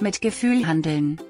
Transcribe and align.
mit 0.00 0.20
Gefühl 0.20 0.66
handeln. 0.66 1.20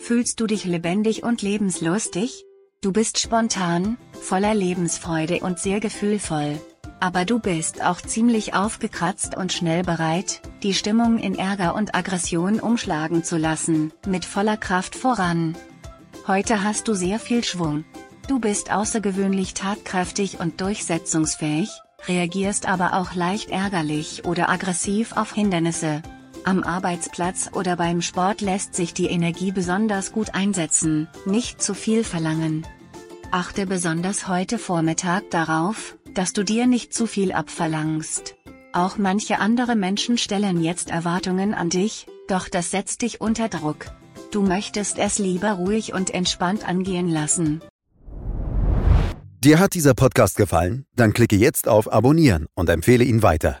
Fühlst 0.00 0.40
du 0.40 0.46
dich 0.46 0.64
lebendig 0.64 1.22
und 1.22 1.42
lebenslustig? 1.42 2.44
Du 2.80 2.92
bist 2.92 3.18
spontan, 3.18 3.98
voller 4.12 4.54
Lebensfreude 4.54 5.40
und 5.40 5.58
sehr 5.58 5.80
gefühlvoll. 5.80 6.60
Aber 7.00 7.24
du 7.24 7.38
bist 7.38 7.82
auch 7.82 8.00
ziemlich 8.00 8.54
aufgekratzt 8.54 9.36
und 9.36 9.52
schnell 9.52 9.82
bereit, 9.82 10.42
die 10.62 10.74
Stimmung 10.74 11.18
in 11.18 11.34
Ärger 11.36 11.74
und 11.74 11.94
Aggression 11.94 12.60
umschlagen 12.60 13.24
zu 13.24 13.36
lassen, 13.36 13.92
mit 14.06 14.24
voller 14.24 14.56
Kraft 14.56 14.94
voran. 14.94 15.56
Heute 16.26 16.62
hast 16.62 16.88
du 16.88 16.94
sehr 16.94 17.18
viel 17.18 17.44
Schwung. 17.44 17.84
Du 18.28 18.38
bist 18.38 18.72
außergewöhnlich 18.72 19.54
tatkräftig 19.54 20.38
und 20.38 20.60
durchsetzungsfähig, 20.60 21.70
reagierst 22.06 22.68
aber 22.68 22.94
auch 22.94 23.14
leicht 23.14 23.50
ärgerlich 23.50 24.24
oder 24.24 24.48
aggressiv 24.50 25.16
auf 25.16 25.32
Hindernisse. 25.32 26.02
Am 26.48 26.62
Arbeitsplatz 26.62 27.50
oder 27.52 27.76
beim 27.76 28.00
Sport 28.00 28.40
lässt 28.40 28.74
sich 28.74 28.94
die 28.94 29.08
Energie 29.08 29.52
besonders 29.52 30.12
gut 30.12 30.34
einsetzen, 30.34 31.06
nicht 31.26 31.60
zu 31.60 31.74
viel 31.74 32.04
verlangen. 32.04 32.66
Achte 33.30 33.66
besonders 33.66 34.28
heute 34.28 34.56
Vormittag 34.56 35.30
darauf, 35.30 35.98
dass 36.14 36.32
du 36.32 36.44
dir 36.44 36.66
nicht 36.66 36.94
zu 36.94 37.04
viel 37.06 37.32
abverlangst. 37.32 38.34
Auch 38.72 38.96
manche 38.96 39.40
andere 39.40 39.76
Menschen 39.76 40.16
stellen 40.16 40.62
jetzt 40.62 40.88
Erwartungen 40.88 41.52
an 41.52 41.68
dich, 41.68 42.06
doch 42.28 42.48
das 42.48 42.70
setzt 42.70 43.02
dich 43.02 43.20
unter 43.20 43.50
Druck. 43.50 43.84
Du 44.30 44.40
möchtest 44.40 44.96
es 44.98 45.18
lieber 45.18 45.52
ruhig 45.52 45.92
und 45.92 46.14
entspannt 46.14 46.66
angehen 46.66 47.10
lassen. 47.10 47.60
Dir 49.44 49.58
hat 49.58 49.74
dieser 49.74 49.92
Podcast 49.92 50.38
gefallen? 50.38 50.86
Dann 50.96 51.12
klicke 51.12 51.36
jetzt 51.36 51.68
auf 51.68 51.92
Abonnieren 51.92 52.46
und 52.54 52.70
empfehle 52.70 53.04
ihn 53.04 53.22
weiter. 53.22 53.60